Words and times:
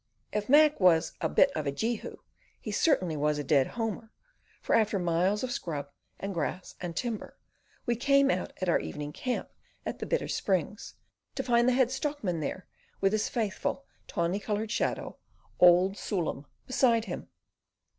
If 0.33 0.49
Mac 0.49 0.79
was 0.79 1.13
a 1.21 1.29
"bit 1.29 1.51
of 1.55 1.67
a 1.67 1.71
Jehu," 1.71 2.17
he 2.59 2.71
certainly 2.71 3.15
was 3.15 3.37
a 3.37 3.43
"dead 3.43 3.67
homer," 3.77 4.09
for 4.59 4.73
after 4.73 4.97
miles 4.97 5.43
of 5.43 5.51
scrub 5.51 5.91
and 6.19 6.33
grass 6.33 6.73
and 6.81 6.95
timber, 6.95 7.37
we 7.85 7.95
came 7.95 8.31
out 8.31 8.51
at 8.59 8.67
our 8.67 8.79
evening 8.79 9.13
camp 9.13 9.51
at 9.85 9.99
the 9.99 10.07
Bitter 10.07 10.27
Springs, 10.27 10.95
to 11.35 11.43
find 11.43 11.67
the 11.69 11.73
Head 11.73 11.91
Stockman 11.91 12.39
there, 12.39 12.65
with 12.99 13.11
his 13.11 13.29
faithful, 13.29 13.85
tawny 14.07 14.39
coloured 14.39 14.71
shadow, 14.71 15.17
"Old 15.59 15.99
Sool 15.99 16.31
em," 16.31 16.45
beside 16.65 17.05
him. 17.05 17.27